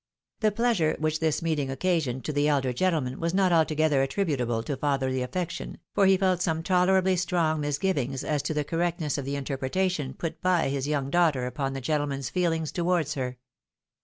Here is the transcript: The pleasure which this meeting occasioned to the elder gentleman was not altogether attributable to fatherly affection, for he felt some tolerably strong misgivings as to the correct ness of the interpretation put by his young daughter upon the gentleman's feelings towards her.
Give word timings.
The 0.39 0.51
pleasure 0.51 0.95
which 0.97 1.19
this 1.19 1.43
meeting 1.43 1.69
occasioned 1.69 2.25
to 2.25 2.33
the 2.33 2.47
elder 2.47 2.73
gentleman 2.73 3.19
was 3.19 3.35
not 3.35 3.51
altogether 3.51 4.01
attributable 4.01 4.63
to 4.63 4.75
fatherly 4.75 5.21
affection, 5.21 5.77
for 5.93 6.07
he 6.07 6.17
felt 6.17 6.41
some 6.41 6.63
tolerably 6.63 7.15
strong 7.15 7.61
misgivings 7.61 8.23
as 8.23 8.41
to 8.41 8.55
the 8.55 8.63
correct 8.65 8.99
ness 8.99 9.19
of 9.19 9.25
the 9.25 9.35
interpretation 9.35 10.15
put 10.15 10.41
by 10.41 10.69
his 10.69 10.87
young 10.87 11.11
daughter 11.11 11.45
upon 11.45 11.73
the 11.73 11.81
gentleman's 11.81 12.31
feelings 12.31 12.71
towards 12.71 13.13
her. 13.13 13.37